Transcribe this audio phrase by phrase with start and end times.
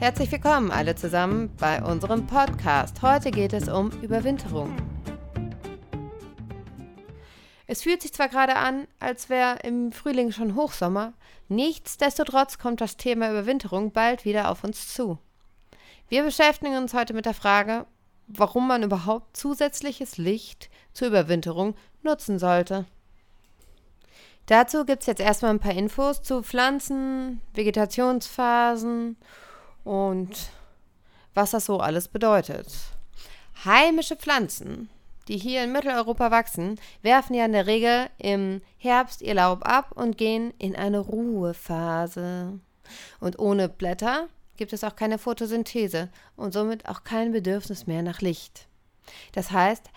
[0.00, 3.02] Herzlich willkommen alle zusammen bei unserem Podcast.
[3.02, 4.74] Heute geht es um Überwinterung.
[7.66, 11.12] Es fühlt sich zwar gerade an, als wäre im Frühling schon Hochsommer,
[11.50, 15.18] nichtsdestotrotz kommt das Thema Überwinterung bald wieder auf uns zu.
[16.08, 17.84] Wir beschäftigen uns heute mit der Frage,
[18.26, 22.86] warum man überhaupt zusätzliches Licht zur Überwinterung nutzen sollte.
[24.46, 29.18] Dazu gibt es jetzt erstmal ein paar Infos zu Pflanzen, Vegetationsphasen
[29.90, 30.50] und
[31.34, 32.68] was das so alles bedeutet.
[33.64, 34.88] Heimische Pflanzen,
[35.26, 39.90] die hier in Mitteleuropa wachsen, werfen ja in der Regel im Herbst ihr Laub ab
[39.96, 42.60] und gehen in eine Ruhephase.
[43.18, 48.20] Und ohne Blätter gibt es auch keine Photosynthese und somit auch kein Bedürfnis mehr nach
[48.20, 48.68] Licht.
[49.32, 49.90] Das heißt,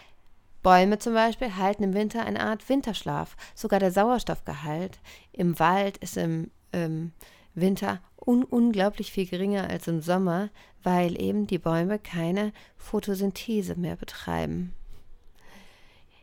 [0.63, 3.37] Bäume zum Beispiel halten im Winter eine Art Winterschlaf.
[3.53, 4.97] Sogar der Sauerstoffgehalt
[5.33, 7.11] im Wald ist im ähm,
[7.55, 10.49] Winter un unglaublich viel geringer als im Sommer,
[10.81, 14.73] weil eben die Bäume keine Photosynthese mehr betreiben.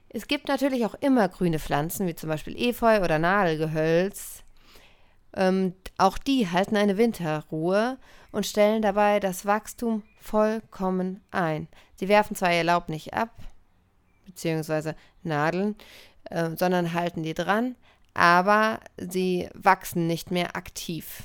[0.08, 4.42] Es gibt natürlich auch immer grüne Pflanzen, wie zum Beispiel Efeu oder Nadelgehölz.
[5.36, 7.96] Ähm, auch die halten eine Winterruhe
[8.32, 11.68] und stellen dabei das Wachstum vollkommen ein.
[11.94, 13.30] Sie werfen zwar ihr Laub nicht ab,
[14.26, 15.76] beziehungsweise Nadeln,
[16.24, 17.76] äh, sondern halten die dran,
[18.14, 21.24] aber sie wachsen nicht mehr aktiv.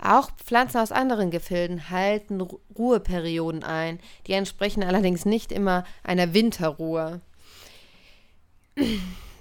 [0.00, 7.20] Auch Pflanzen aus anderen Gefilden halten Ruheperioden ein, die entsprechen allerdings nicht immer einer Winterruhe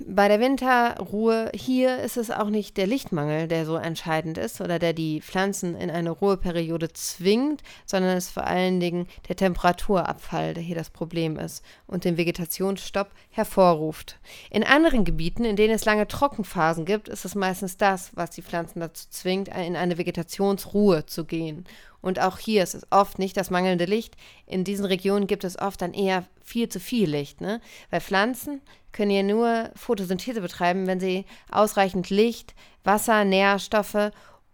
[0.06, 4.80] bei der Winterruhe hier ist es auch nicht der Lichtmangel, der so entscheidend ist oder
[4.80, 10.54] der die Pflanzen in eine Ruheperiode zwingt, sondern es ist vor allen Dingen der Temperaturabfall,
[10.54, 14.20] der hier das Problem ist und den Vegetationsstopp hervorruft.
[14.50, 18.44] In anderen Gebieten, in denen es lange Trockenphasen gibt, ist es meistens das, was die
[18.44, 21.66] Pflanzen dazu zwingt, in eine Vegetationsruhe zu gehen.
[22.08, 24.16] Und auch hier ist es oft nicht das mangelnde Licht.
[24.46, 27.60] In diesen Regionen gibt es oft dann eher viel zu viel Licht, ne?
[27.90, 28.62] Weil Pflanzen
[28.94, 34.12] können ja nur Photosynthese betreiben, wenn sie ausreichend Licht, Wasser, Nährstoffe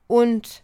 [0.07, 0.63] und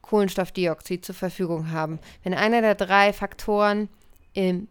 [0.00, 2.00] Kohlenstoffdioxid zur Verfügung haben.
[2.22, 3.90] Wenn einer der drei Faktoren
[4.32, 4.68] im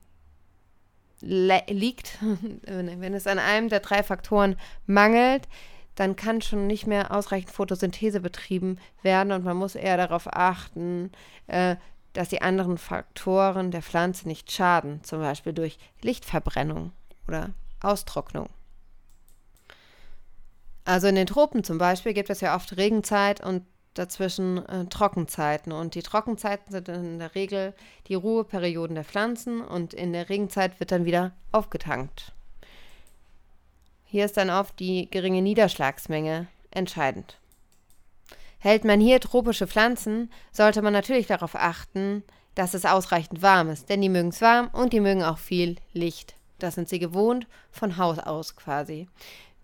[1.21, 2.17] liegt,
[2.63, 4.55] wenn es an einem der drei Faktoren
[4.87, 5.47] mangelt,
[5.95, 11.11] dann kann schon nicht mehr ausreichend Photosynthese betrieben werden und man muss eher darauf achten,
[11.47, 11.75] äh,
[12.13, 16.91] dass die anderen Faktoren der Pflanze nicht schaden, zum Beispiel durch Lichtverbrennung
[17.27, 18.49] oder Austrocknung.
[20.83, 23.63] Also in den Tropen zum Beispiel gibt es ja oft Regenzeit und
[23.93, 25.71] dazwischen äh, Trockenzeiten.
[25.71, 27.73] Und die Trockenzeiten sind in der Regel
[28.07, 32.33] die Ruheperioden der Pflanzen und in der Regenzeit wird dann wieder aufgetankt.
[34.11, 37.39] Hier ist dann oft die geringe Niederschlagsmenge entscheidend.
[38.59, 42.21] Hält man hier tropische Pflanzen, sollte man natürlich darauf achten,
[42.53, 45.77] dass es ausreichend warm ist, denn die mögen es warm und die mögen auch viel
[45.93, 46.35] Licht.
[46.59, 49.07] Das sind sie gewohnt von Haus aus quasi.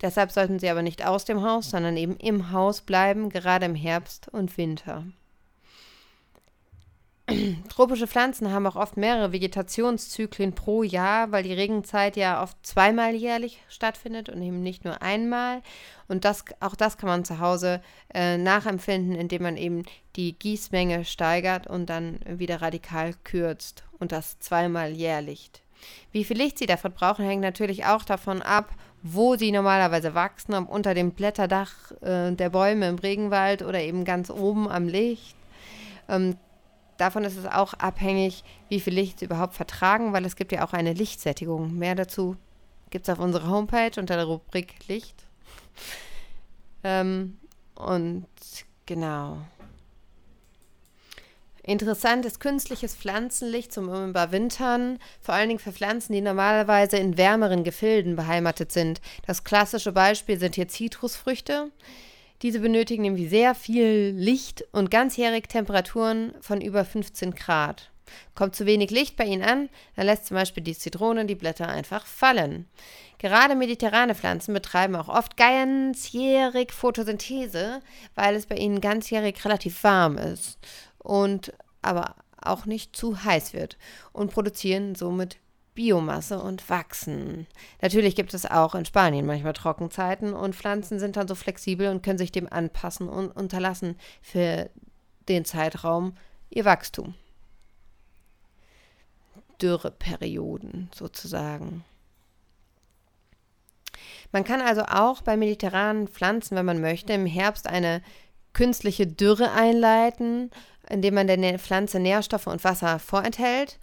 [0.00, 3.74] Deshalb sollten sie aber nicht aus dem Haus, sondern eben im Haus bleiben, gerade im
[3.74, 5.04] Herbst und Winter.
[7.68, 13.14] Tropische Pflanzen haben auch oft mehrere Vegetationszyklen pro Jahr, weil die Regenzeit ja oft zweimal
[13.14, 15.62] jährlich stattfindet und eben nicht nur einmal.
[16.08, 17.82] Und das, auch das kann man zu Hause
[18.14, 19.84] äh, nachempfinden, indem man eben
[20.16, 25.50] die Gießmenge steigert und dann wieder radikal kürzt und das zweimal jährlich.
[26.10, 28.70] Wie viel Licht sie davon brauchen, hängt natürlich auch davon ab,
[29.02, 34.04] wo sie normalerweise wachsen, ob unter dem Blätterdach äh, der Bäume im Regenwald oder eben
[34.04, 35.36] ganz oben am Licht.
[36.08, 36.36] Ähm,
[36.98, 40.66] davon ist es auch abhängig, wie viel Licht sie überhaupt vertragen, weil es gibt ja
[40.66, 41.78] auch eine Lichtsättigung.
[41.78, 42.36] Mehr dazu
[42.90, 45.24] gibt es auf unserer Homepage unter der Rubrik Licht.
[46.84, 47.38] Ähm,
[47.74, 48.26] und
[48.86, 49.38] genau.
[51.62, 57.62] Interessant ist künstliches Pflanzenlicht zum Überwintern, vor allen Dingen für Pflanzen, die normalerweise in wärmeren
[57.62, 59.02] Gefilden beheimatet sind.
[59.26, 61.70] Das klassische Beispiel sind hier Zitrusfrüchte.
[62.42, 67.90] Diese benötigen nämlich sehr viel Licht und ganzjährig Temperaturen von über 15 Grad.
[68.34, 71.68] Kommt zu wenig Licht bei ihnen an, dann lässt zum Beispiel die Zitrone die Blätter
[71.68, 72.66] einfach fallen.
[73.18, 77.80] Gerade mediterrane Pflanzen betreiben auch oft ganzjährig Photosynthese,
[78.14, 80.58] weil es bei ihnen ganzjährig relativ warm ist
[80.98, 81.52] und
[81.82, 83.76] aber auch nicht zu heiß wird
[84.12, 85.38] und produzieren somit
[85.78, 87.46] Biomasse und wachsen.
[87.80, 92.02] Natürlich gibt es auch in Spanien manchmal Trockenzeiten und Pflanzen sind dann so flexibel und
[92.02, 94.70] können sich dem anpassen und unterlassen für
[95.28, 96.16] den Zeitraum
[96.50, 97.14] ihr Wachstum.
[99.62, 101.84] Dürreperioden sozusagen.
[104.32, 108.02] Man kann also auch bei mediterranen Pflanzen, wenn man möchte, im Herbst eine
[108.52, 110.50] künstliche Dürre einleiten,
[110.90, 113.78] indem man der Pflanze Nährstoffe und Wasser vorenthält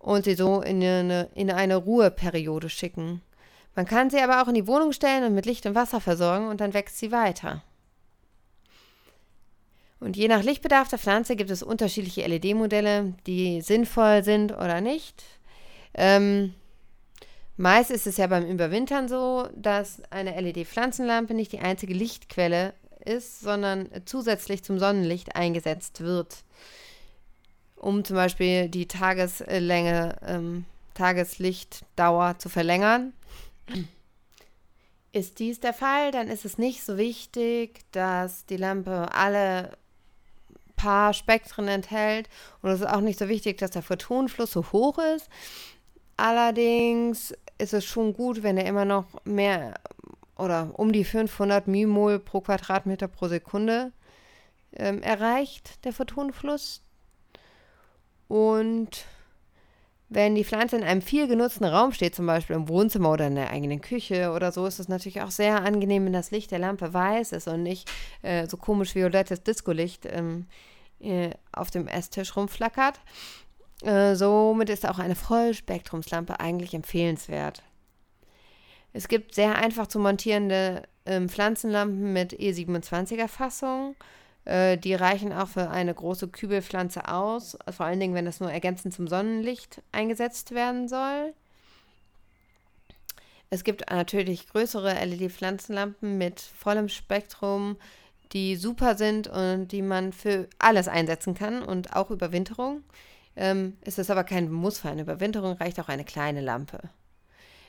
[0.00, 3.22] und sie so in eine, in eine Ruheperiode schicken.
[3.76, 6.48] Man kann sie aber auch in die Wohnung stellen und mit Licht und Wasser versorgen
[6.48, 7.62] und dann wächst sie weiter.
[10.00, 15.22] Und je nach Lichtbedarf der Pflanze gibt es unterschiedliche LED-Modelle, die sinnvoll sind oder nicht.
[15.92, 16.54] Ähm,
[17.58, 22.72] meist ist es ja beim Überwintern so, dass eine LED-Pflanzenlampe nicht die einzige Lichtquelle
[23.04, 26.44] ist, sondern zusätzlich zum Sonnenlicht eingesetzt wird,
[27.80, 33.14] um zum Beispiel die Tageslänge, ähm, Tageslichtdauer zu verlängern.
[35.12, 39.76] Ist dies der Fall, dann ist es nicht so wichtig, dass die Lampe alle
[40.76, 42.28] paar Spektren enthält
[42.62, 45.28] und es ist auch nicht so wichtig, dass der Photonenfluss so hoch ist.
[46.16, 49.74] Allerdings ist es schon gut, wenn er immer noch mehr
[50.36, 53.92] oder um die 500 Mimol pro Quadratmeter pro Sekunde
[54.74, 56.82] ähm, erreicht, der Photonenfluss.
[58.30, 59.06] Und
[60.08, 63.34] wenn die Pflanze in einem viel genutzten Raum steht, zum Beispiel im Wohnzimmer oder in
[63.34, 66.60] der eigenen Küche oder so, ist es natürlich auch sehr angenehm, wenn das Licht der
[66.60, 67.90] Lampe weiß ist und nicht
[68.22, 70.46] äh, so komisch violettes Discolicht ähm,
[71.00, 73.00] äh, auf dem Esstisch rumflackert.
[73.82, 77.64] Äh, somit ist auch eine Vollspektrumslampe eigentlich empfehlenswert.
[78.92, 83.96] Es gibt sehr einfach zu montierende ähm, Pflanzenlampen mit E27er Fassung.
[84.44, 88.50] Äh, die reichen auch für eine große Kübelpflanze aus, vor allen Dingen, wenn das nur
[88.50, 91.34] ergänzend zum Sonnenlicht eingesetzt werden soll.
[93.50, 97.76] Es gibt natürlich größere LED-Pflanzenlampen mit vollem Spektrum,
[98.32, 102.84] die super sind und die man für alles einsetzen kann und auch Überwinterung.
[103.34, 106.78] Ähm, es ist aber kein Muss für eine Überwinterung, reicht auch eine kleine Lampe.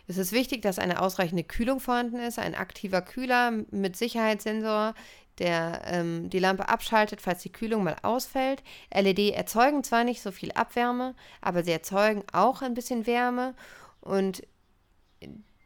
[0.08, 4.94] Es ist wichtig, dass eine ausreichende Kühlung vorhanden ist, ein aktiver Kühler mit Sicherheitssensor,
[5.40, 8.64] der ähm, die Lampe abschaltet, falls die Kühlung mal ausfällt.
[8.94, 13.56] LED erzeugen zwar nicht so viel Abwärme, aber sie erzeugen auch ein bisschen Wärme
[14.02, 14.44] und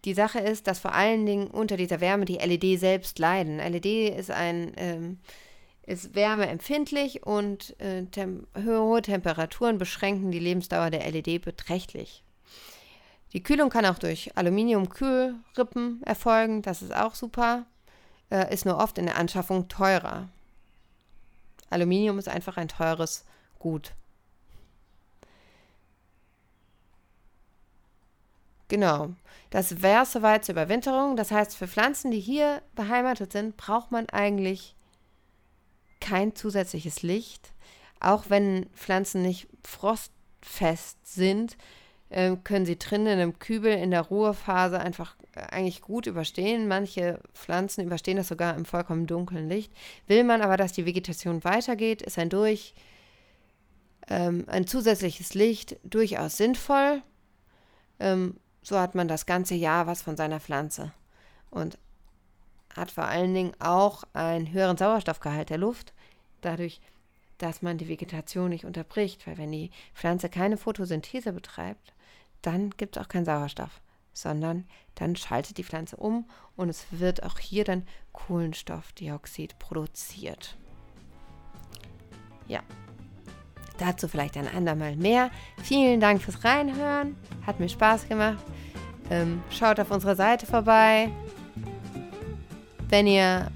[0.05, 3.57] die Sache ist, dass vor allen Dingen unter dieser Wärme die LED selbst leiden.
[3.57, 5.19] LED ist ein ähm,
[5.85, 12.23] ist wärmeempfindlich und äh, tem hohe Temperaturen beschränken die Lebensdauer der LED beträchtlich.
[13.33, 17.65] Die Kühlung kann auch durch Aluminiumkühlrippen erfolgen, das ist auch super,
[18.31, 20.29] äh, ist nur oft in der Anschaffung teurer.
[21.69, 23.25] Aluminium ist einfach ein teures
[23.59, 23.93] Gut.
[28.67, 29.13] Genau.
[29.49, 31.15] Das wäre soweit zur Überwinterung.
[31.15, 34.75] Das heißt, für Pflanzen, die hier beheimatet sind, braucht man eigentlich
[35.99, 37.53] kein zusätzliches Licht.
[37.99, 41.57] Auch wenn Pflanzen nicht frostfest sind,
[42.43, 46.67] können sie drinnen in einem Kübel in der Ruhephase einfach äh, eigentlich gut überstehen.
[46.67, 49.71] Manche Pflanzen überstehen das sogar im vollkommen dunklen Licht.
[50.07, 52.73] Will man aber, dass die Vegetation weitergeht, ist ein durch
[54.07, 57.01] ähm, ein zusätzliches Licht durchaus sinnvoll.
[57.99, 60.91] Ähm, so hat man das ganze Jahr was von seiner Pflanze
[61.49, 61.77] und
[62.75, 65.93] hat vor allen Dingen auch einen höheren Sauerstoffgehalt der Luft,
[66.41, 66.81] dadurch,
[67.37, 71.93] dass man die Vegetation nicht unterbricht, weil wenn die Pflanze keine Photosynthese betreibt,
[72.41, 73.81] dann gibt es auch keinen Sauerstoff,
[74.13, 74.65] sondern
[74.95, 80.57] dann schaltet die Pflanze um und es wird auch hier dann Kohlenstoffdioxid produziert.
[82.47, 82.61] Ja,
[83.77, 85.31] Dazu vielleicht ein andermal mehr.
[85.61, 87.15] Vielen Dank fürs Reinhören.
[87.45, 88.43] Hat mir Spaß gemacht.
[89.09, 91.09] Ähm, schaut auf unserer Seite vorbei.
[92.89, 93.51] Wenn ihr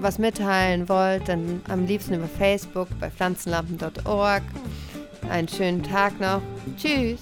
[0.00, 4.42] was mitteilen wollt, dann am liebsten über Facebook bei pflanzenlampen.org.
[5.30, 6.42] Einen schönen Tag noch.
[6.76, 7.20] Tschüss.